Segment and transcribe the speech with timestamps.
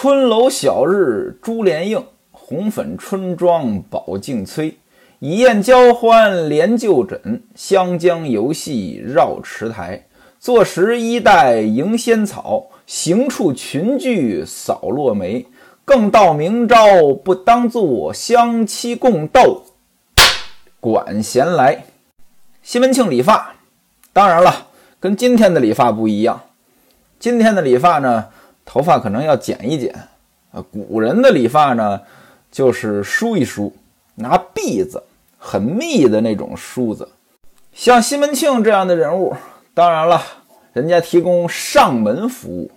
[0.00, 4.78] 春楼小日珠帘映，红粉春妆宝镜催。
[5.18, 10.06] 一宴交欢连旧枕，湘江游戏绕池台。
[10.38, 15.44] 坐时衣带迎仙草，行处群聚扫落梅。
[15.84, 19.64] 更道明朝不当作相期共斗，
[20.78, 21.86] 管闲来。
[22.62, 23.56] 西门庆理发，
[24.12, 24.68] 当然了，
[25.00, 26.40] 跟今天的理发不一样。
[27.18, 28.26] 今天的理发呢，
[28.68, 29.94] 头发可能要剪一剪
[30.52, 30.62] 啊。
[30.70, 32.00] 古人的理发呢，
[32.50, 33.74] 就是梳一梳，
[34.16, 35.02] 拿篦子。
[35.40, 37.08] 很密的那种梳子，
[37.72, 39.32] 像西门庆这样的人物，
[39.72, 40.20] 当然了，
[40.72, 42.68] 人家提供上门服务，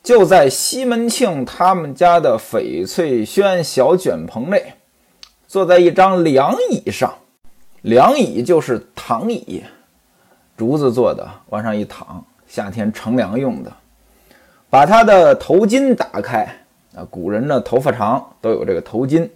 [0.00, 4.74] 就在西门庆他们家的翡翠轩小卷棚内，
[5.48, 7.12] 坐在一张凉椅上，
[7.82, 9.64] 凉椅就是躺椅，
[10.56, 13.72] 竹子做的，往上一躺，夏天乘凉用的。
[14.70, 16.46] 把他的头巾打开
[16.94, 19.28] 啊，古人呢头发长都有这个头巾，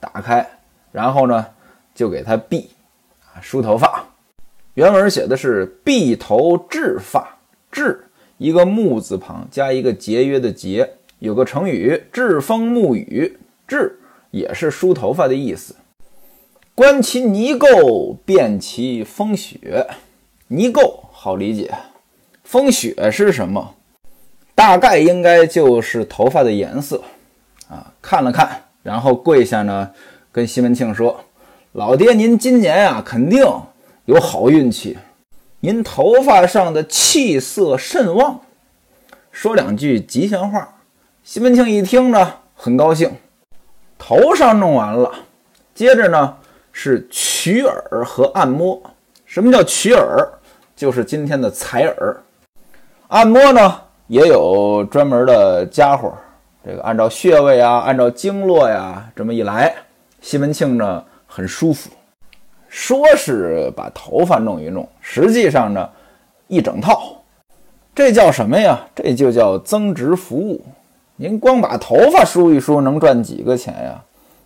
[0.00, 0.46] 打开，
[0.92, 1.46] 然后呢。
[1.94, 2.64] 就给他篦
[3.24, 4.06] 啊梳头发，
[4.74, 7.36] 原文写的是篦头治发，
[7.72, 8.04] 治
[8.36, 13.98] 一个木字旁加一个节约的节，有个成语栉风沐雨，治
[14.30, 15.74] 也是梳头发的意思。
[16.76, 19.88] 观其泥垢，辨其风雪。
[20.46, 21.74] 泥垢好理解，
[22.44, 23.74] 风雪是什么？
[24.58, 27.00] 大概应该就是头发的颜色
[27.68, 27.94] 啊。
[28.02, 29.88] 看了看，然后跪下呢，
[30.32, 31.20] 跟西门庆说。
[31.74, 33.46] 老爹，您今年啊，肯定
[34.06, 34.98] 有好运气。
[35.60, 38.40] 您头发上的气色甚旺，
[39.30, 40.76] 说两句吉祥话。
[41.22, 43.12] 西门庆一听呢，很高兴。
[43.96, 45.12] 头上弄完了，
[45.72, 46.36] 接着呢
[46.72, 48.82] 是取耳和按摩。
[49.24, 50.28] 什么叫取耳？
[50.74, 52.16] 就是今天的采耳。
[53.06, 56.12] 按摩呢也有专门的家伙，
[56.66, 59.72] 这个按照穴位啊，按照经络呀，这么一来，
[60.20, 61.04] 西门庆呢。
[61.30, 61.90] 很舒服，
[62.70, 65.88] 说是把头发弄一弄，实际上呢，
[66.46, 67.22] 一整套，
[67.94, 68.80] 这叫什么呀？
[68.94, 70.64] 这就叫增值服务。
[71.16, 74.02] 您光把头发梳一梳，能赚几个钱呀？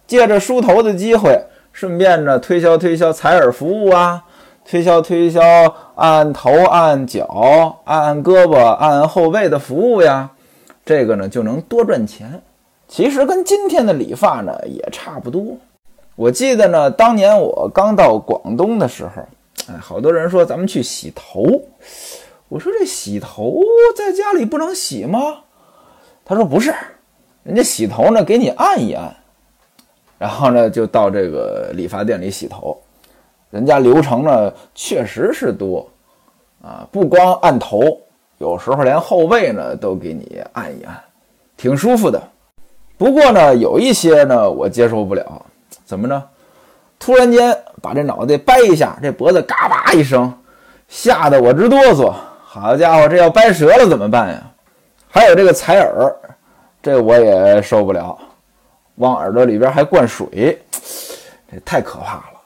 [0.09, 1.41] 借着梳头的机会，
[1.71, 4.23] 顺便呢推销推销采耳服务啊，
[4.65, 5.43] 推销推销
[5.97, 10.31] 按头、按脚、按按胳膊、按按后背的服务呀，
[10.85, 12.41] 这个呢就能多赚钱。
[12.89, 15.57] 其实跟今天的理发呢也差不多。
[16.15, 19.23] 我记得呢，当年我刚到广东的时候，
[19.69, 21.63] 哎，好多人说咱们去洗头。
[22.49, 23.61] 我说这洗头
[23.97, 25.19] 在家里不能洗吗？
[26.25, 26.75] 他说不是，
[27.43, 29.17] 人家洗头呢给你按一按，
[30.19, 32.81] 然后呢就到这个理发店里洗头。
[33.53, 35.87] 人家流程呢确实是多
[36.63, 38.01] 啊，不光按头，
[38.39, 41.01] 有时候连后背呢都给你按一按，
[41.57, 42.21] 挺舒服的。
[42.97, 45.45] 不过呢，有一些呢我接受不了。
[45.85, 46.23] 怎么着？
[46.99, 50.33] 突然间把这脑袋掰一下，这脖子嘎巴一声，
[50.89, 52.13] 吓得我直哆嗦。
[52.45, 54.43] 好家伙，这要掰折了怎么办呀？
[55.09, 56.17] 还有这个采耳，
[56.83, 58.17] 这我也受不了，
[58.95, 60.59] 往耳朵里边还灌水，
[61.51, 62.42] 这太可怕了。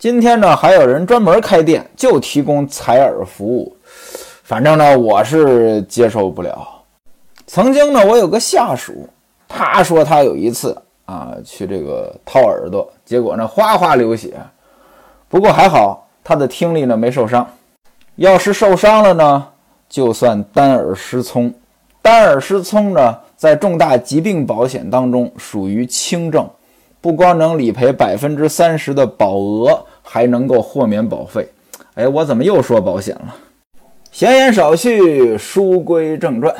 [0.00, 3.76] 今天呢，还有人专门开店就提供采耳服务，
[4.42, 6.66] 反正呢，我是接受不了。
[7.46, 9.06] 曾经呢，我有个下属，
[9.46, 10.74] 他说他有一次。
[11.04, 14.32] 啊，去这个掏耳朵，结果呢哗哗流血。
[15.28, 17.46] 不过还好，他的听力呢没受伤。
[18.14, 19.46] 要是受伤了呢，
[19.86, 21.52] 就算单耳失聪。
[22.00, 26.48] 单耳失聪呢，在重大疾病保险当中属于轻症，
[27.00, 31.48] 不光能理赔百分之三十的保额，还能够豁免保费。
[31.94, 33.36] 哎，我怎么又说保险了？
[34.10, 36.52] 闲言少叙，书归正传。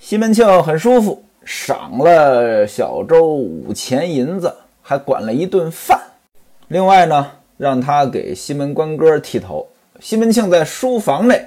[0.00, 1.22] 西门庆很舒服。
[1.44, 6.00] 赏了小周五钱银子，还管了一顿饭。
[6.66, 9.68] 另外呢，让他给西门官哥剃头。
[10.00, 11.40] 西门庆在书房内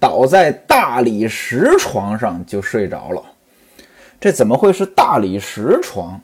[0.00, 3.22] 倒在大理石床上就睡着了。
[4.20, 6.20] 这怎么会是大理石床？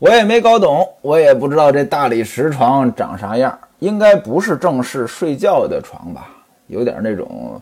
[0.00, 3.56] 我也没搞懂，我也不知道这大理石床长啥样。
[3.78, 6.28] 应该不是正式睡觉的床吧？
[6.68, 7.60] 有点那种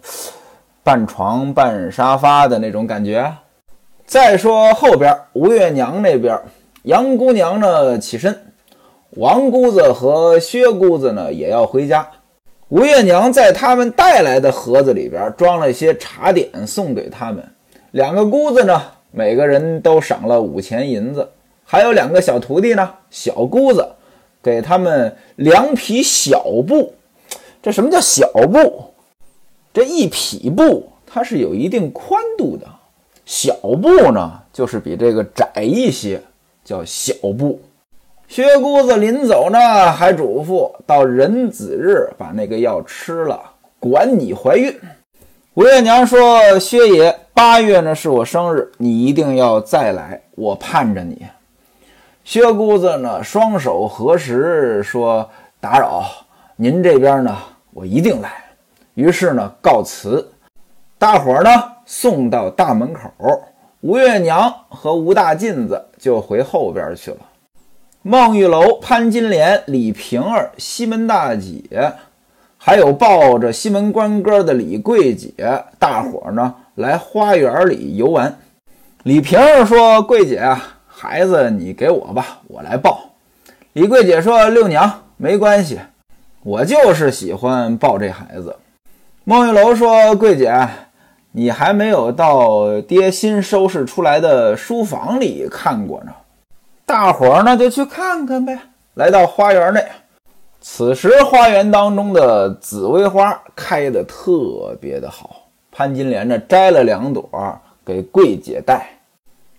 [0.85, 3.33] 半床半沙发的那种感觉。
[4.07, 6.39] 再说后边，吴月娘那边，
[6.83, 8.37] 杨姑娘呢起身，
[9.17, 12.07] 王姑子和薛姑子呢也要回家。
[12.69, 17.45] 吴月娘在他们带来的盒子里边装了些茶点送给他们。
[17.91, 18.81] 两个姑子呢，
[19.11, 21.29] 每个人都赏了五钱银子，
[21.65, 23.87] 还有两个小徒弟呢，小姑子
[24.43, 26.93] 给他们两匹小布。
[27.63, 28.87] 这什么叫小布？
[29.73, 32.67] 这一匹布它是有一定宽度的。
[33.25, 36.21] 小布呢，就是比这个窄一些，
[36.65, 37.61] 叫小布。
[38.27, 43.41] 薛姑子临走呢，还嘱咐到壬子日把那个药吃了，
[43.79, 44.75] 管你怀孕。
[45.55, 51.23] 吴月娘说：“薛爷，八月呢是我生日，你一定要再来，我盼着你。”
[52.25, 55.29] 薛姑子呢，双手合十说
[55.61, 56.05] ：“打扰
[56.57, 57.37] 您这边呢，
[57.73, 58.33] 我一定来。”
[58.95, 60.27] 于是呢，告辞。
[60.99, 61.51] 大伙儿呢
[61.85, 63.11] 送到大门口，
[63.81, 67.19] 吴月娘和吴大妗子就回后边去了。
[68.03, 71.93] 孟玉楼、潘金莲、李瓶儿、西门大姐。
[72.65, 75.33] 还有抱着西门官哥的李桂姐，
[75.81, 78.39] 大伙儿呢来花园里游玩。
[79.03, 80.72] 李瓶儿说：“桂姐啊，
[81.03, 83.01] 孩子你给我吧，我来抱。”
[83.75, 85.81] 李桂姐说：“六娘没关系，
[86.45, 88.55] 我就是喜欢抱这孩子。”
[89.25, 90.69] 孟玉楼说：“桂姐，
[91.33, 96.13] 你还没有到爹新收拾出来的书房里看过呢，
[96.87, 98.57] 大伙儿呢就去看看呗。”
[98.95, 99.85] 来到花园内。
[100.61, 107.29] 此时花园当中的紫薇花开得特别的好，潘金莲呢摘了两朵
[107.85, 108.87] 给桂姐戴。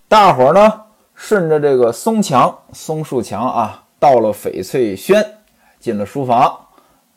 [0.08, 0.80] 大伙儿呢
[1.14, 5.24] 顺着这个松墙、松树墙啊，到了翡翠轩，
[5.80, 6.58] 进了书房，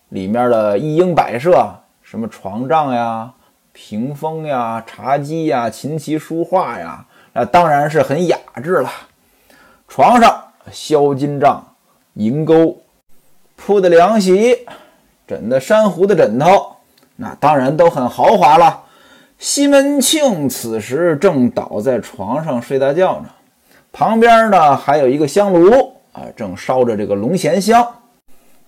[0.10, 1.68] 里面的一应摆设，
[2.02, 3.34] 什么床帐呀、
[3.74, 8.90] 屏风呀、茶几呀、琴棋书画呀，那当然是很雅致了。
[9.88, 11.66] 床上销金帐、
[12.14, 12.82] 银钩。
[13.60, 14.68] 铺的凉席，
[15.26, 16.76] 枕的珊瑚的枕头，
[17.16, 18.84] 那当然都很豪华了。
[19.40, 23.30] 西门庆此时正倒在床上睡大觉呢，
[23.98, 27.84] 旁边呢还有一个香炉啊，正烧着这个龙涎香。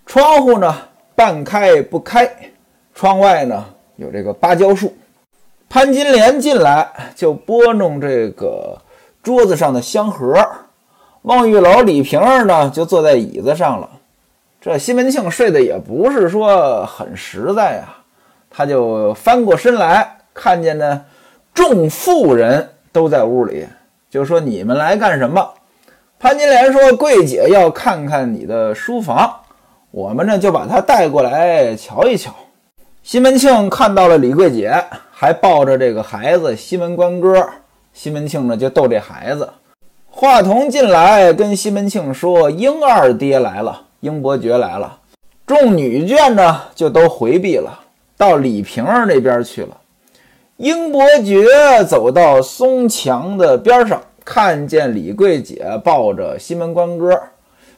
[0.08, 0.76] 窗户呢
[1.14, 2.28] 半开不开，
[2.96, 3.64] 窗外呢
[3.98, 4.92] 有这个芭蕉树。
[5.70, 8.76] 潘金莲进来就拨弄这个
[9.22, 10.34] 桌子上的香盒，
[11.22, 13.88] 孟玉楼、李瓶儿呢就坐在椅子上了。
[14.60, 17.98] 这西门庆睡得也不是说很实在呀，
[18.50, 21.06] 他就翻过身来，看见呢
[21.54, 23.68] 众妇人都在屋里，
[24.10, 25.54] 就说：“你们来干什么？”
[26.20, 29.34] 潘金莲说：“桂姐要看看你的书房，
[29.92, 32.34] 我们呢就把她带过来瞧一瞧。”
[33.04, 34.74] 西门庆看到了李桂姐，
[35.12, 37.48] 还抱着这个孩子西门官哥，
[37.94, 39.50] 西门庆呢就逗这孩子。
[40.10, 44.98] 华童进来跟西门庆说：“英二爹来了。”英伯爵来了，
[45.46, 47.82] 众女眷呢就都回避了，
[48.16, 49.76] 到李瓶儿那边去了。
[50.60, 51.46] 英伯爵
[51.88, 57.18] 走到松墙的边上，看见李桂姐抱着西门官哥，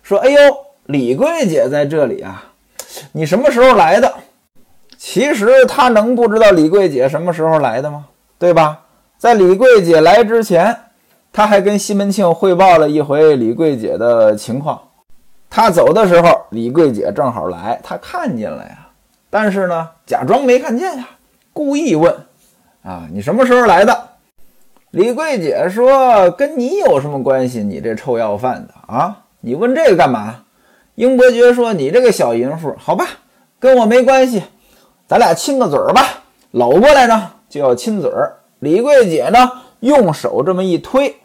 [0.01, 0.39] 说：“哎呦，
[0.88, 2.44] 李桂姐在这里啊，
[3.12, 4.12] 你什么时候来的？”
[4.98, 8.07] 其实他能不知道李桂姐什么时候来的吗？
[8.39, 8.80] 对吧？
[9.16, 10.75] 在李桂姐来之前，
[11.31, 14.81] 他还跟西门庆汇报了一回李桂姐的情况。
[15.51, 18.88] 他走的时候，李桂姐正好来，他看见了呀，
[19.30, 21.07] 但是呢，假装没看见呀，
[21.54, 22.12] 故意问
[22.83, 24.10] ：“啊，你什么时候来的？”
[24.92, 27.63] 李桂姐说：“跟你有什么关系？
[27.63, 29.19] 你这臭要饭的啊！
[29.39, 30.44] 你问这个干嘛？”
[30.95, 33.07] 英伯爵说：“你这个小淫妇，好吧，
[33.60, 34.44] 跟我没关系，
[35.07, 38.39] 咱俩亲个嘴儿吧。”搂过来呢，就要亲嘴儿。
[38.60, 39.50] 李桂姐呢，
[39.80, 41.16] 用手这么一推。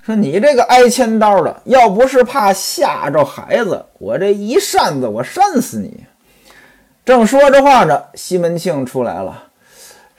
[0.00, 6.04] 说你这个挨千刀的，要不是怕吓着孩子，我这一扇子我扇死你！
[7.04, 9.47] 正说着话呢，西门庆出来了，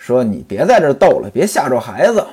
[0.09, 2.25] 说你别在这逗了，别吓着孩子。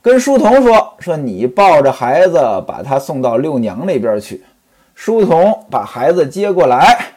[0.00, 4.44] 跟书童说说你抱着孩子把他送到六娘那边去。
[4.94, 7.14] 书童把孩子接过来，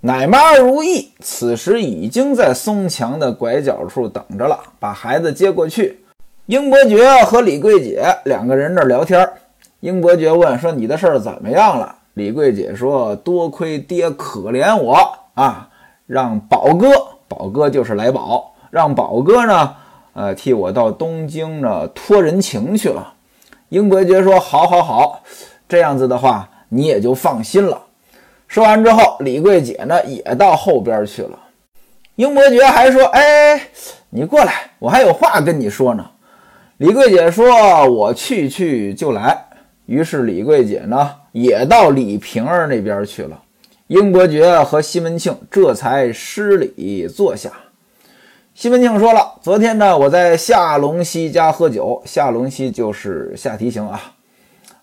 [0.00, 6.00] 奶妈如意此时已经在松墙的拐角处等着了，把孩子接过去。
[6.46, 9.30] 英伯爵和李桂姐两个人那聊天
[9.80, 14.96] 英伯爵问说：“你的事儿怎么样了？”李桂姐说：“多亏爹可怜我
[15.34, 15.68] 啊，
[16.06, 16.88] 让宝哥，
[17.28, 19.74] 宝哥就是来宝，让宝哥呢，
[20.12, 23.14] 呃，替我到东京呢托人情去了。”
[23.70, 25.22] 英伯爵说：“好，好，好，
[25.68, 27.82] 这样子的话，你也就放心了。”
[28.48, 31.38] 说完之后，李桂姐呢也到后边去了。
[32.16, 33.60] 英伯爵还说：“哎，
[34.10, 36.04] 你过来，我还有话跟你说呢。”
[36.78, 39.46] 李桂姐说：“我去去就来。”
[39.84, 43.42] 于是李桂姐呢也到李瓶儿那边去了。
[43.88, 47.50] 英伯爵和西门庆这才施礼坐下。
[48.58, 52.02] 西门庆说了：“昨天呢，我在夏龙溪家喝酒。
[52.04, 54.02] 夏龙溪就是夏提刑啊。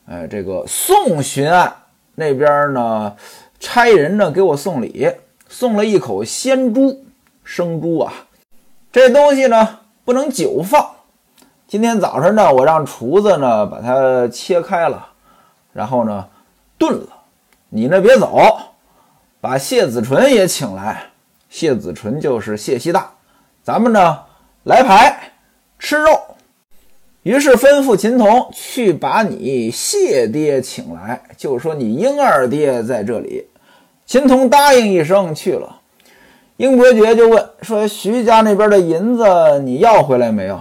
[0.06, 1.76] 呃，这个宋巡案
[2.16, 3.14] 那边呢，
[3.60, 5.12] 差人呢给我送礼，
[5.50, 7.04] 送了一口鲜猪，
[7.44, 8.14] 生猪啊。
[8.94, 10.92] 这东西呢不能久放。”
[11.68, 15.06] 今天早晨呢，我让厨子呢把它切开了，
[15.74, 16.26] 然后呢
[16.78, 17.08] 炖了。
[17.68, 18.58] 你呢别走，
[19.42, 21.08] 把谢子纯也请来。
[21.50, 23.12] 谢子纯就是谢希大，
[23.66, 24.20] 咱们呢
[24.62, 25.32] 来牌
[25.80, 26.22] 吃肉。
[27.24, 33.48] 于是吩咐秦童去把你谢爹请来，就说你英二爹在这里。
[34.06, 35.82] 秦童答应一声去了。
[36.58, 39.26] 英伯爵就问说：“徐家那边的银子
[39.64, 40.60] 你要回来没有？”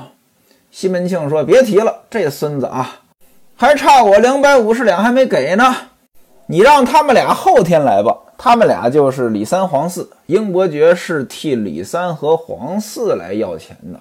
[0.73, 3.03] 西门庆说：“别提了，这孙子啊，
[3.55, 5.77] 还差我两百五十两还没给呢。
[6.47, 8.17] 你让他们俩后天来吧。
[8.37, 10.11] 他们俩就是李三、黄四。
[10.27, 14.01] 英伯爵是替李三和黄四来要钱的。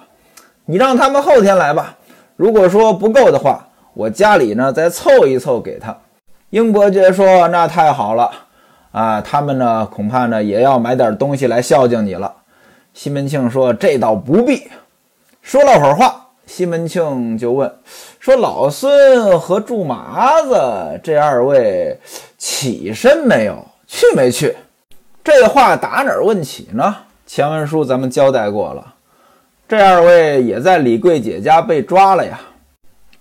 [0.65, 1.97] 你让他们后天来吧。
[2.35, 5.95] 如果说不够的话，我家里呢再凑一凑给他。”
[6.51, 8.31] 英伯爵说：“那太好了。”
[8.91, 12.31] 啊，他们呢，恐怕呢也要买点东西来孝敬你了。
[12.93, 14.69] 西门庆说：“这倒不必。”
[15.41, 17.73] 说了会儿话，西门庆就问
[18.19, 21.99] 说：“老孙和祝麻子这二位
[22.37, 23.65] 起身没有？
[23.93, 24.57] 去没去？”
[25.23, 26.95] 这话打哪儿问起呢？
[27.27, 28.95] 前文书咱们交代过了，
[29.69, 32.39] 这二位也在李桂姐家被抓了呀。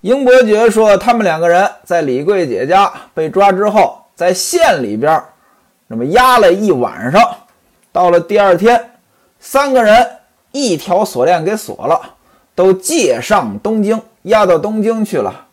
[0.01, 5.23] 英伯爵说：“他们两个人在李桂姐家被抓之后，在县里边。”
[5.87, 7.23] 那么压了一晚上，
[7.93, 8.93] 到了第二天，
[9.39, 10.07] 三个人
[10.53, 12.01] 一条锁链给锁了，
[12.55, 15.47] 都借上东京，押到东京去了。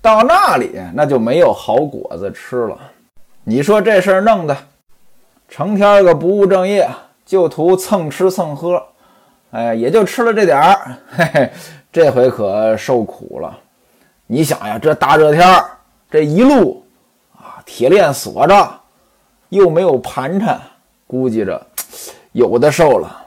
[0.00, 2.78] 到那里那就没有好果子吃了。
[3.48, 4.56] 你说这事儿弄的，
[5.48, 6.90] 成天个不务正业，
[7.24, 8.82] 就图蹭吃蹭喝，
[9.52, 11.52] 哎，也就吃了这点儿，嘿嘿，
[11.92, 13.56] 这回可受苦了。
[14.26, 15.64] 你想呀，这大热天儿，
[16.10, 16.84] 这一路
[17.36, 18.80] 啊，铁链锁着。
[19.50, 20.60] 又没有盘缠，
[21.06, 21.64] 估计着
[22.32, 23.26] 有的受了。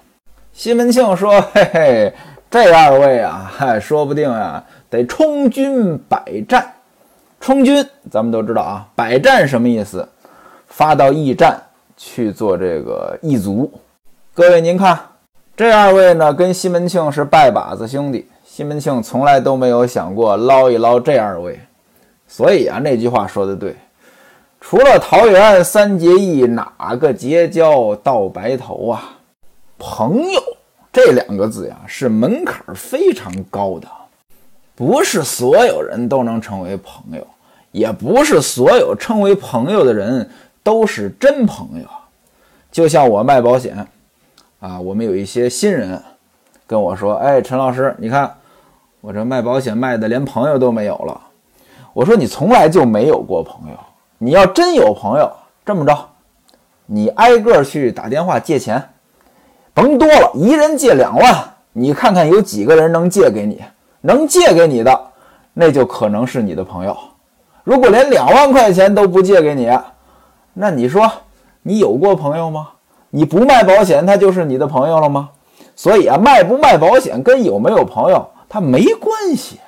[0.51, 2.13] 西门庆说：“嘿嘿，
[2.51, 6.73] 这二位啊，嗨，说不定啊，得充军百战。
[7.39, 10.07] 充军，咱们都知道啊，百战什么意思？
[10.67, 11.59] 发到驿站
[11.97, 13.71] 去做这个驿卒。
[14.33, 14.99] 各位，您看，
[15.55, 18.27] 这二位呢，跟西门庆是拜把子兄弟。
[18.45, 21.59] 西门庆从来都没有想过捞一捞这二位，
[22.27, 23.75] 所以啊，那句话说的对。”
[24.61, 29.17] 除了桃园三结义，哪个结交到白头啊？
[29.77, 30.41] 朋友
[30.91, 33.87] 这两个字呀，是门槛非常高的，
[34.79, 37.27] 不是所有人都能成为朋友，
[37.73, 40.29] 也不是所有称为朋友的人
[40.63, 41.85] 都是真朋友。
[42.71, 43.85] 就像我卖保险
[44.61, 46.01] 啊，我们有一些新人
[46.65, 48.33] 跟我说：“哎，陈老师，你看
[49.01, 51.19] 我这卖保险卖的连朋友都没有了。”
[51.91, 53.77] 我说：“你从来就没有过朋友。”
[54.17, 55.29] 你要真有朋友，
[55.65, 56.09] 这么着，
[56.85, 58.81] 你挨个去打电话借钱，
[59.73, 63.61] 甭多了，一人借两万，你看看有几个人能借给你？
[64.01, 64.99] 能借给你的，
[65.53, 66.97] 那就可能是你的朋友。
[67.63, 69.71] 如果连两万块钱都不借给你，
[70.53, 71.11] 那你说
[71.61, 72.69] 你有过朋友吗？
[73.09, 75.29] 你不卖保险，他就是你的朋友了吗？
[75.75, 79.59] 所以啊，卖不卖保险跟有没有朋友他没关系。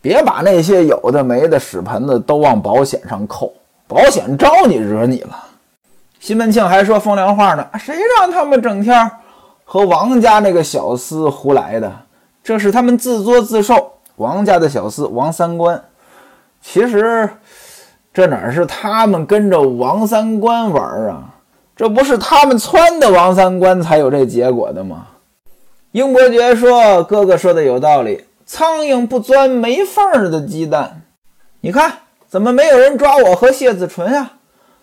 [0.00, 3.52] 别把那些有的没的屎盆子都往保险上扣。
[3.86, 5.44] 保险招你惹你了，
[6.20, 7.66] 西门庆还说风凉话呢。
[7.78, 9.10] 谁让他们整天
[9.64, 11.92] 和王家那个小厮胡来的？
[12.44, 13.94] 这是他们自作自受。
[14.14, 15.82] 王家的小厮王三官，
[16.62, 17.28] 其实
[18.12, 21.34] 这哪是他们跟着王三官玩啊？
[21.74, 25.08] 这不是他们撺的王三官才有这结果的吗？
[25.90, 31.02] 英伯爵说：“哥哥说的有道理，苍蝇不钻没缝的鸡蛋。
[31.60, 31.94] 你看。”
[32.26, 34.32] 怎么没有人抓我和谢子纯啊？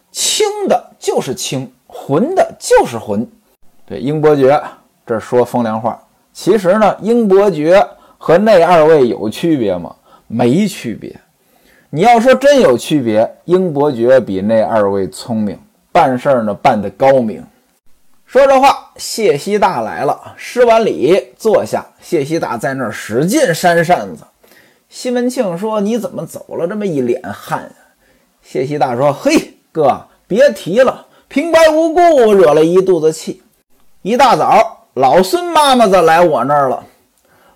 [0.09, 3.29] 轻的就是轻，浑的就是浑。
[3.85, 4.63] 对，英伯爵
[5.05, 6.01] 这说风凉话。
[6.33, 7.85] 其实呢，英伯爵
[8.17, 9.95] 和那二位有区别吗？
[10.27, 11.13] 没区别。
[11.89, 15.59] 你要说真有区别，英伯爵比那二位聪明，
[15.91, 17.43] 办事儿呢办得高明。
[18.25, 24.23] 说这话，谢希大来了，施完礼坐下，谢希大在那儿使劲扇扇子。
[24.87, 27.69] 西门庆说：“你怎么走了这么一脸汗？”
[28.41, 33.41] 谢希大说：“嘿，哥，别提了，平白无故惹了一肚子气。
[34.01, 36.83] 一大早，老孙妈妈子来我那儿了。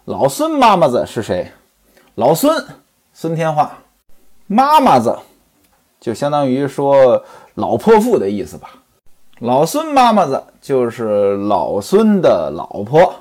[0.06, 1.52] 老孙妈妈子是谁？
[2.16, 2.66] 老孙
[3.12, 3.78] 孙天化，
[4.48, 5.18] 妈妈子
[6.00, 7.22] 就相当于说
[7.56, 8.70] 老泼妇的意思吧。
[9.40, 13.14] 老孙妈妈子就是老孙的老婆，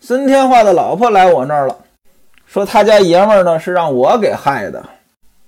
[0.00, 1.76] 孙天化的老婆来我那儿了。”
[2.46, 4.84] 说他家爷们儿呢是让我给害的，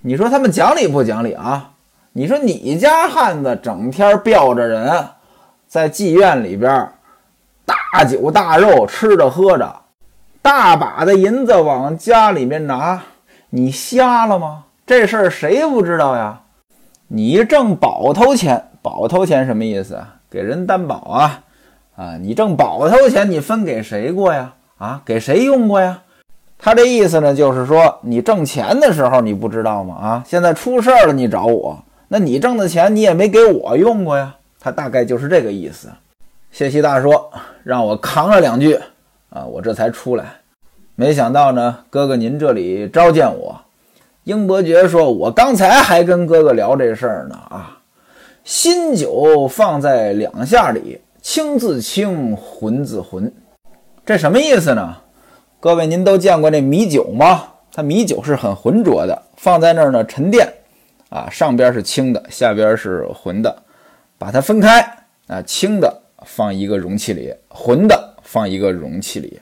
[0.03, 1.73] 你说他们讲理不讲理啊？
[2.13, 5.09] 你说你家汉子整天吊着人，
[5.67, 6.93] 在妓院里边
[7.91, 9.75] 大酒大肉吃着喝着，
[10.43, 13.03] 大把的银子往家里面拿，
[13.51, 14.65] 你瞎了吗？
[14.87, 16.41] 这事儿谁不知道呀？
[17.09, 20.17] 你挣保头钱，保头钱什么意思啊？
[20.31, 21.41] 给人担保啊！
[21.97, 24.53] 啊，你挣保头钱，你分给谁过呀？
[24.77, 26.03] 啊，给谁用过呀？
[26.59, 29.95] 他这意思呢，就是说你挣钱的时候你不知道吗？
[29.95, 34.35] 啊，现在出事儿了你找我，那你挣的钱你也没给我用过呀？
[34.61, 35.89] 他大概就是这个意思。
[36.51, 37.31] 谢希大说
[37.63, 38.79] 让我扛了两句
[39.31, 40.41] 啊，我这才出来。
[40.95, 43.61] 没想到呢，哥哥您这里召见我。
[44.25, 47.79] 英伯爵说：“我刚才还跟哥哥聊这事儿呢啊，
[48.45, 53.33] 新酒放在两下里，清自清，浑自浑，
[54.05, 54.97] 这什么意思呢？
[55.61, 57.45] 各位您都见过那米酒吗？
[57.73, 60.53] 它米酒是很浑浊的，放在那儿呢沉淀，
[61.09, 63.63] 啊，上边是清的，下边是浑的，
[64.19, 64.81] 把它分开
[65.29, 69.41] 啊，清的放一个容器里，浑的放一个容器里，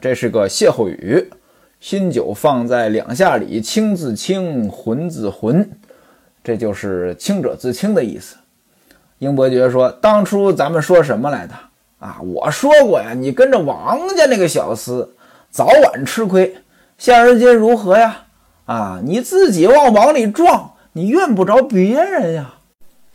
[0.00, 1.30] 这是个歇后语。”
[1.80, 5.70] 新酒放在两下里，清自清，浑自浑，
[6.42, 8.36] 这就是清者自清的意思。
[9.18, 11.54] 英伯爵说：“当初咱们说什么来的
[11.98, 12.22] 啊？
[12.22, 15.06] 我说过呀，你跟着王家那个小厮，
[15.50, 16.56] 早晚吃亏。
[16.96, 18.24] 现而今如何呀？
[18.64, 22.54] 啊，你自己往往里撞，你怨不着别人呀。”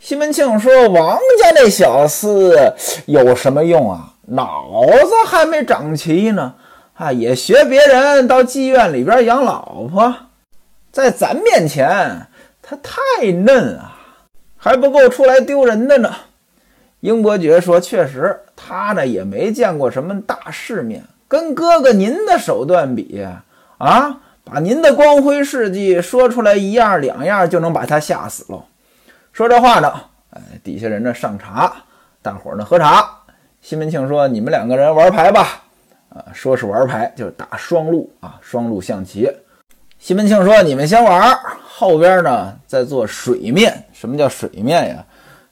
[0.00, 2.72] 西门庆说：“王家那小厮
[3.04, 4.14] 有什么用啊？
[4.28, 6.54] 脑子还没长齐呢。”
[6.96, 10.14] 啊，也学别人到妓院里边养老婆，
[10.90, 12.26] 在咱面前
[12.62, 13.96] 他太嫩啊，
[14.56, 16.14] 还不够出来丢人的呢。
[17.00, 23.26] 英伯爵说：“确实，他呢也没见过什么大世面，跟哥哥您的手段比
[23.78, 28.64] 啊，把您的光辉事迹说出来一样两样就能把他吓死喽。”
[29.32, 29.92] 说这话呢，
[30.30, 31.72] 哎，底下人呢上茶，
[32.20, 33.08] 大伙儿呢喝茶。
[33.60, 35.62] 西门庆说：“你们两个人玩牌吧。”
[36.10, 39.30] 啊，说是玩牌，就是打双路啊，双路象棋。
[39.98, 43.84] 西门庆说：“你们先玩，后边呢再做水面。
[43.92, 45.04] 什么叫水面呀？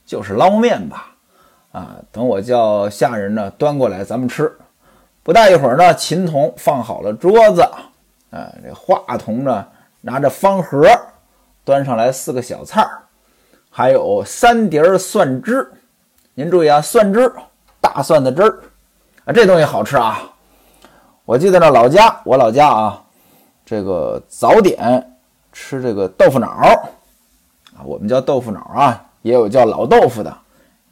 [0.05, 1.15] 就是捞面吧。
[1.71, 4.53] 啊，等我叫下人呢端过来，咱们吃。
[5.23, 7.63] 不大一会儿呢，琴童放好了桌子，
[8.31, 9.67] 啊，这话筒呢
[10.01, 10.89] 拿着方盒
[11.65, 13.03] 端上来四个小菜儿，
[13.79, 15.65] 还有三碟蒜汁。
[16.35, 17.33] 您注意啊，蒜汁，
[17.81, 18.59] 大蒜的汁儿
[19.25, 20.21] 啊，这东西好吃啊。”
[21.25, 23.01] 我记得那老家，我老家啊，
[23.65, 25.09] 这个早点
[25.53, 26.75] 吃这个豆腐脑啊，
[27.85, 30.37] 我们叫豆腐脑啊，也有叫老豆腐的，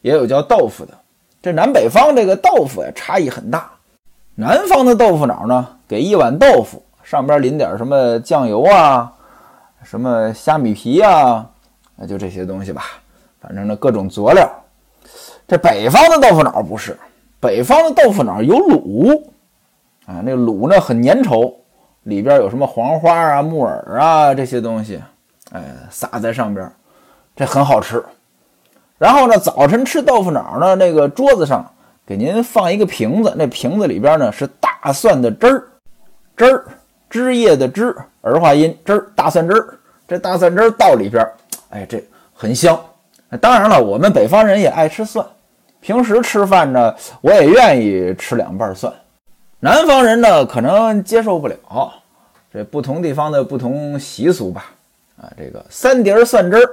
[0.01, 0.95] 也有叫豆腐的。
[1.43, 3.69] 这南北方这个豆腐呀差异很大。
[4.37, 9.13] 南方的豆腐脑呢，给一碗豆腐，上边淋点什么酱油啊，
[9.83, 11.51] 什么虾米皮啊，
[11.97, 12.83] 那就这些东西吧，
[13.41, 14.49] 反正呢各种佐料。
[15.49, 16.99] 这北方的豆腐脑不是，
[17.41, 19.23] 北方的豆腐脑有卤。
[20.07, 21.53] 啊，那卤呢很粘稠，
[22.05, 25.03] 里边有什么黄花啊、木耳啊这些东西，
[25.51, 26.71] 哎，撒在上边，
[27.35, 28.05] 这很好吃。
[28.99, 31.69] 然后呢，早晨吃豆腐脑呢，那个桌子上
[32.07, 35.65] 给您放一个瓶子，那瓶子里边呢是大蒜的汁儿，
[36.37, 36.65] 汁儿，
[37.11, 39.79] 汁液的汁，儿化音，汁儿，大蒜汁儿。
[40.07, 41.29] 这大蒜汁儿倒里边，
[41.71, 42.03] 哎，这
[42.33, 42.79] 很香。
[43.41, 45.27] 当然了，我们北方人也爱吃蒜，
[45.81, 48.93] 平时吃饭呢，我也愿意吃两瓣蒜。
[49.59, 51.57] 南方人呢，可能接受不了
[52.53, 54.73] 这不同地方的不同习俗吧。
[55.21, 56.71] 啊，这个三碟蒜汁儿，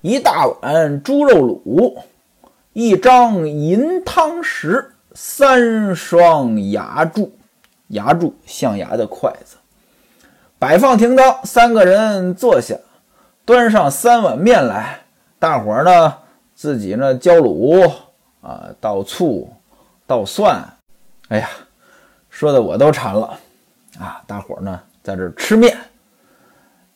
[0.00, 1.94] 一大碗猪肉卤，
[2.72, 7.30] 一张银汤匙，三双牙柱，
[7.88, 9.56] 牙柱象牙的筷子，
[10.58, 11.36] 摆放停当。
[11.44, 12.74] 三个人坐下，
[13.46, 14.98] 端上三碗面来，
[15.38, 16.14] 大伙儿呢
[16.54, 17.90] 自己呢浇卤
[18.42, 19.50] 啊，倒醋，
[20.06, 20.62] 倒蒜，
[21.28, 21.48] 哎呀。
[22.28, 23.38] 说的我都馋了，
[23.98, 24.20] 啊！
[24.26, 25.74] 大伙儿呢在这吃面，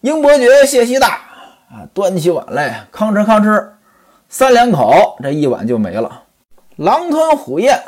[0.03, 1.19] 英伯爵谢希大
[1.71, 3.69] 啊，端起碗来，吭哧吭哧，
[4.29, 6.25] 三两口，这一碗就没了。
[6.77, 7.83] 狼吞虎咽，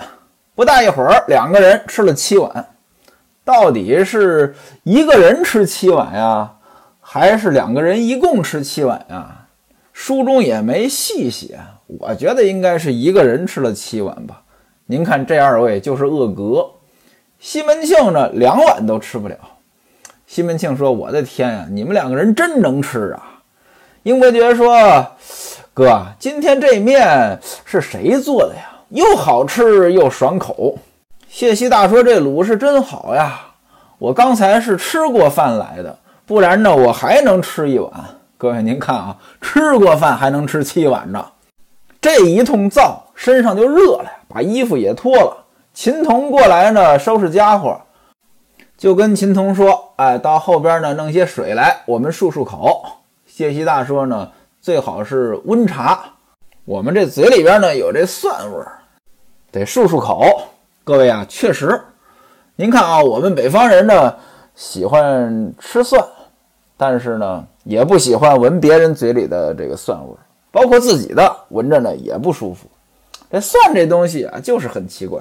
[0.55, 2.71] 不大一会儿，两个人吃了七碗。
[3.45, 6.55] 到底是一个人吃七碗呀，
[7.13, 9.45] 还是两个人一共吃七碗呀？
[9.93, 14.41] 书中也没细写，我觉得应该是一个人吃了七碗吧。
[14.87, 16.71] 您看这二位就是恶格。
[17.39, 19.37] 西门庆呢，两碗都吃不了。
[20.27, 23.43] 西门庆说：“我的天呀，你们两个人真能吃啊！”
[24.05, 25.07] 英伯爵说
[25.75, 28.71] ：“哥，今天这面是谁做的呀？
[28.89, 30.79] 又好吃又爽口。”
[31.29, 33.39] 谢希大说：“这卤是真好呀，
[33.99, 35.99] 我刚才是吃过饭来的，
[36.33, 37.93] 不然呢，我还能吃一碗。
[38.39, 41.27] 各位您看啊，吃过饭还能吃七碗呢。
[42.01, 47.79] 这一通造，身上就热了，把衣服也脱了。”秦童过来呢，收拾家伙，
[48.79, 52.83] 就跟秦童说：“哎，到后边呢弄些水来，我们漱漱口。”
[53.29, 56.03] 谢希大说呢：“最好是温茶，
[56.65, 58.79] 我们这嘴里边呢有这蒜味儿，
[59.51, 60.45] 得漱漱口。”
[60.83, 61.79] 各位啊，确实，
[62.57, 64.17] 您看啊，我们北方人呢
[64.55, 66.03] 喜欢吃蒜，
[66.77, 72.69] 但是呢也不喜欢闻别人嘴里的这个蒜味儿，包括自己的闻着呢也不舒服。
[73.31, 75.21] 这蒜这东西啊，就是很奇怪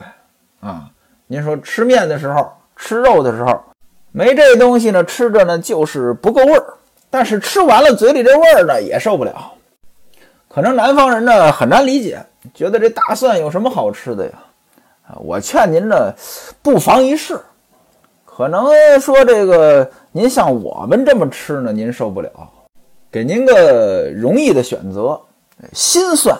[0.59, 0.89] 啊。
[1.27, 2.51] 您说吃面的时候。
[2.83, 3.61] 吃肉的时候，
[4.11, 6.73] 没这东西呢，吃着呢就是不够味儿。
[7.11, 9.51] 但是吃完了，嘴里这味儿呢也受不了。
[10.49, 14.31] 可能南方人呢很难理解，觉得这大蒜有什么好吃的呀？
[15.07, 16.11] 啊，我劝您呢，
[16.63, 17.39] 不妨一试。
[18.25, 22.29] 可能说这个您像我们这么吃呢，您受不了。
[23.09, 25.19] 给您个容易的选择，
[25.71, 26.37] 新蒜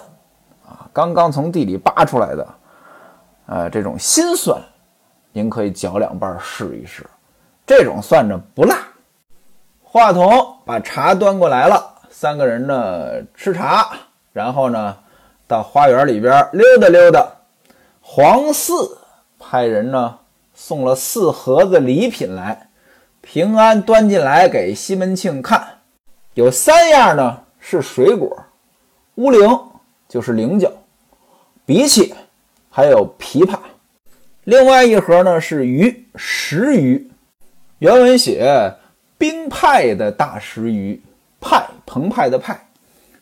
[0.65, 2.47] 啊，刚刚从地里扒出来的，
[3.45, 4.62] 呃，这种新蒜。
[5.31, 7.05] 您可以嚼两瓣试一试，
[7.65, 8.75] 这种蒜呢不辣。
[9.81, 10.29] 话筒
[10.65, 13.89] 把茶端过来了，三个人呢吃茶，
[14.34, 14.97] 然后呢
[15.47, 17.25] 到花园里边溜达溜达。
[18.01, 18.97] 黄四
[19.39, 20.19] 派人呢
[20.53, 22.69] 送了四盒子礼品来，
[23.21, 25.65] 平安端进来给西门庆看，
[26.34, 28.36] 有三样呢是水果，
[29.15, 29.60] 乌灵
[30.10, 30.71] 就是菱角，
[31.65, 32.13] 荸荠
[32.69, 33.57] 还有枇杷。
[34.43, 37.12] 另外一盒呢是鱼，石鱼。
[37.77, 38.73] 原文写
[39.17, 41.01] 冰派的大石鱼，
[41.39, 42.60] 派澎湃的派。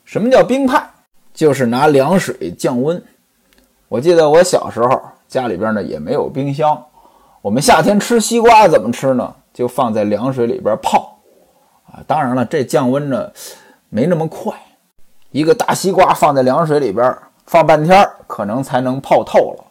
[0.06, 0.90] 什么叫冰派？
[1.34, 3.02] 就是拿凉水降温。
[3.90, 6.86] 我记得我小时候家里边呢也没有冰箱，
[7.42, 9.36] 我们夏天吃西瓜怎么吃呢？
[9.54, 11.20] 就放在凉水里边泡。
[11.92, 13.32] 啊，当然了，这降温呢
[13.90, 14.54] 没那么快，
[15.32, 19.66] 一个大西瓜放在凉水里边放半天，可能才能泡透了。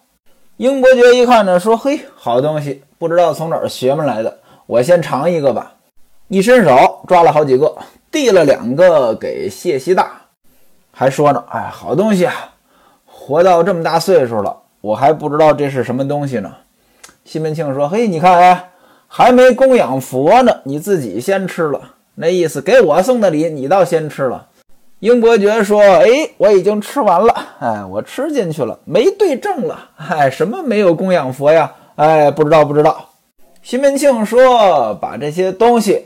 [0.56, 5.74] 英伯爵一看呢，说：“嘿，好东西，不知道从哪儿学门来的，我先尝一个吧。”
[6.26, 7.74] 一伸手抓了好几个，
[8.10, 10.10] 递了两个给谢希大，
[10.90, 12.34] 还说呢：“哎，好东西啊！
[13.06, 16.52] 活到这么大岁数了，我还不知道这是什么东西呢。”
[17.24, 18.70] 西门庆说：“嘿，你看，哎，
[19.08, 21.80] 还没供养佛呢，你自己先吃了，
[22.14, 24.46] 那意思给我送的礼，你倒先吃了。”
[25.00, 27.34] 英伯爵说：“哎，我已经吃完了。
[27.60, 29.90] 哎，我吃进去了，没对症了。
[29.96, 31.72] 哎，什么没有供养佛呀？
[31.96, 33.08] 哎，不知道，不知道。”
[33.62, 36.04] 西门庆说：“把这些东西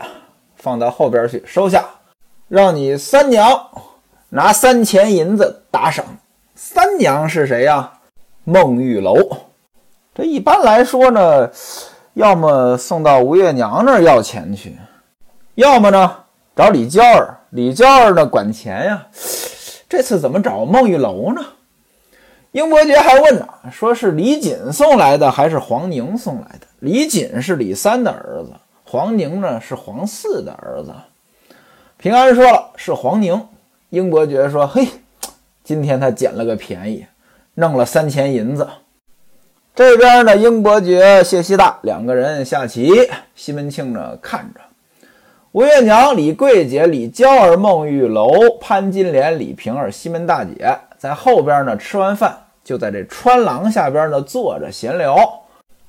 [0.56, 1.84] 放到后边去收下，
[2.48, 3.48] 让你三娘
[4.28, 6.04] 拿三钱银子打赏。
[6.54, 7.92] 三娘是谁呀？
[8.44, 9.16] 孟玉楼。
[10.14, 11.50] 这一般来说呢，
[12.14, 14.78] 要么送到吴月娘那儿要钱去，
[15.54, 16.16] 要么呢
[16.54, 19.06] 找李娇儿。”李娇儿呢管钱呀，
[19.86, 21.44] 这次怎么找孟玉楼呢？
[22.52, 26.66] 英伯爵还问呢，说是李锦送来的还是黄宁送来的？
[26.80, 28.52] 李锦是李三的儿子，
[28.84, 30.94] 黄宁呢是黄四的儿子。
[31.98, 33.48] 平安说了是黄宁。
[33.90, 34.88] 英伯爵说：“嘿，
[35.62, 37.06] 今天他捡了个便宜，
[37.54, 38.66] 弄了三钱银子。”
[39.74, 44.60] 这边呢，英伯爵、谢希大两个人下棋，西门庆呢看着。
[45.52, 48.28] 吴月娘、李桂姐、李娇儿、孟玉楼、
[48.60, 51.74] 潘金莲、李瓶儿、西门大姐在后边呢。
[51.78, 55.16] 吃完饭，就在这穿廊下边呢坐着闲聊。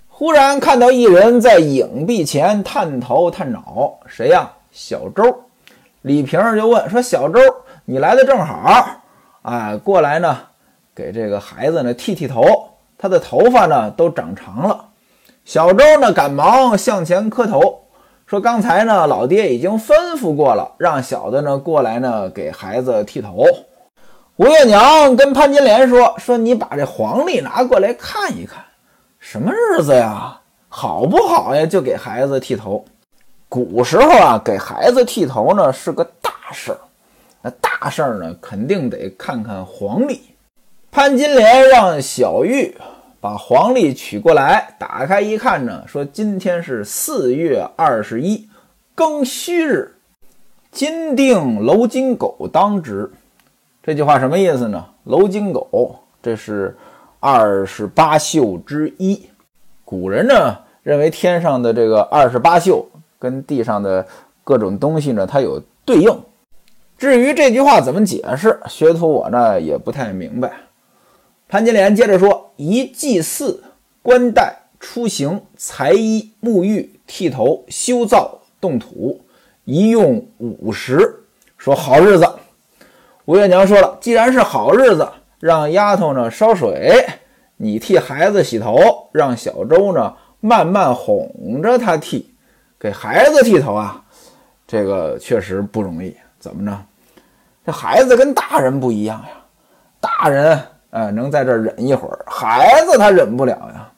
[0.07, 4.49] 忽然看到一人在影壁前探头探脑，谁呀？
[4.71, 5.43] 小周。
[6.03, 7.41] 李瓶儿就问说：“小周，
[7.83, 8.85] 你来的正好，
[9.41, 10.37] 哎，过来呢，
[10.95, 12.69] 给这个孩子呢剃剃头。
[13.03, 14.85] 他的头发呢都长长了。”
[15.43, 17.81] 小周呢赶忙向前磕头。
[18.25, 23.43] 说刚才呢，老爹已经吩咐过了，让小的呢过来呢给孩子剃头。
[24.37, 28.63] 吴月娘跟潘金莲说：“说你把这黄历拿过来看一看，
[29.19, 30.39] 什么日子呀？
[30.69, 31.65] 好不好呀？
[31.65, 32.85] 就给孩子剃头。
[33.49, 36.77] 古时候啊，给孩子剃头呢是个大事儿，
[37.41, 40.21] 那大事儿呢肯定得看看黄历。
[40.89, 42.75] 潘金莲让小玉。”
[43.23, 48.49] 把黄历取过来，打开一看呢，说今天是四月二十一，
[48.97, 49.93] 庚戌日，
[50.73, 53.09] 金定楼金狗当值。
[53.81, 54.85] 这句话什么意思呢？
[55.05, 56.75] 楼金狗，这是
[57.21, 59.29] 二十八宿之一。
[59.85, 62.85] 古人呢认为天上的这个二十八宿
[63.17, 64.05] 跟地上的
[64.43, 66.13] 各种东西呢，它有对应。
[66.97, 70.51] 至于这句话怎么解释，学徒我呢也不太明白。
[71.47, 72.32] 潘金莲接着说
[72.65, 73.61] ：“一祭祀、
[74.01, 79.19] 冠带、出行、裁衣、沐浴、剃头、修造、动土，
[79.65, 81.25] 一用五十。
[81.57, 82.25] 说好日子。”
[83.25, 85.05] 吴月娘说了：“既然是好日子，
[85.39, 87.05] 让丫头呢烧水，
[87.57, 92.33] 你替孩子洗头，让小周呢慢慢哄着他剃，
[92.79, 94.01] 给孩子剃头啊，
[94.65, 96.15] 这个确实不容易。
[96.39, 96.77] 怎么着？
[97.65, 99.31] 这孩子跟大人不一样呀，
[99.99, 100.61] 大人
[100.93, 103.89] 呃能在这忍一会儿，孩子他忍不了呀。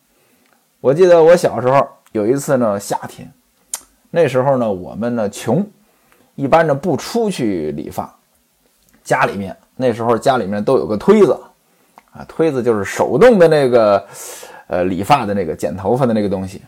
[0.79, 3.29] 我记得我小时候有一次呢，夏天，
[4.10, 5.62] 那时候呢我们呢穷，
[6.36, 8.15] 一般呢不出去理发，
[9.03, 11.38] 家里面那时候家里面都有个推子
[12.13, 14.08] 啊，推子就是手动的那个
[14.67, 16.62] 呃理发的那个剪头发的那个东西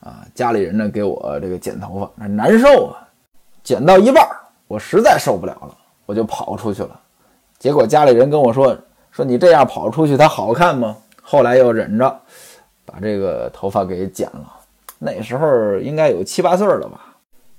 [0.00, 3.08] 啊，家里人呢给我这个剪头发，难受啊，
[3.64, 4.28] 剪到一半
[4.68, 5.78] 我实在受不了了。
[6.04, 7.00] 我就跑出去了，
[7.58, 8.76] 结果家里人跟我说
[9.12, 12.20] ：“说你这样跑出去，它好看吗？”后来又忍着
[12.84, 14.46] 把这个头发给剪了。
[14.98, 17.00] 那时候应该有七八岁了吧？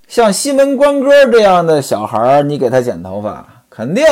[0.07, 4.05] 像西门官哥这样的小孩，你给他剪头发，肯定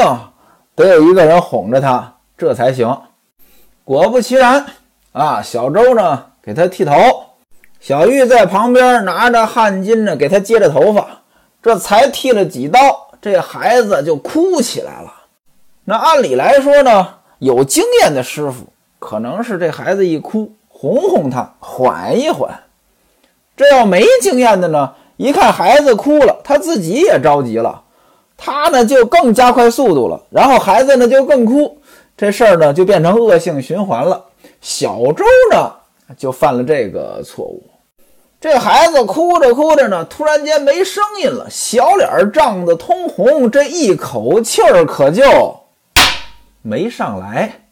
[0.76, 2.98] 得有一个人哄着他，这才行。
[3.84, 4.66] 果不其然
[5.12, 6.94] 啊，小周呢给他剃头，
[7.80, 11.06] 小玉在旁边拿着汗巾呢给他接着头发，
[11.62, 12.80] 这才剃了几刀。
[13.22, 15.14] 这孩子就哭起来了。
[15.84, 17.08] 那按理来说呢，
[17.42, 18.68] 有经验的师傅
[19.00, 22.52] 可能是这孩子一哭，哄哄他，缓一缓。
[23.58, 27.82] 这要没经验的呢，一看孩子哭了，他自己也着急了，
[28.38, 31.80] 他呢就更加快速度了，然后孩子呢就更哭，
[32.16, 34.24] 这事儿呢就变成恶性循环了。
[34.62, 35.72] 小周呢
[36.16, 37.64] 就犯了这个错误。
[38.40, 45.24] 这孩子哭着哭着呢，突然间没声音了，小脸涨得通红，这一口气儿可就
[46.62, 47.71] 没上来。